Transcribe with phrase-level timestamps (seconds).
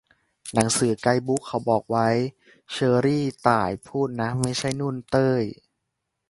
[0.53, 2.07] "หนังสือไกด์บุ๊กเขาบอกไว้"
[2.71, 5.43] เชอรี่ ต่าย พูดนะ ไม่ใช่ นุ่น เต้ย